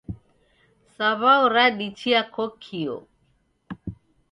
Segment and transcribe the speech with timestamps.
[0.95, 2.95] Saw'au radichia kokio